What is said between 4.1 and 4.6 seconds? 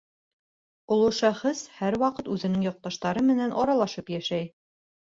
йәшәй.